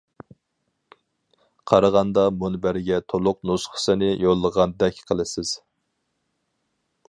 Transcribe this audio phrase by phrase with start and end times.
[1.71, 5.57] قارىغاندا مۇنبەرگە تولۇق نۇسخىسىنى يوللىغاندەك قىلىسىز.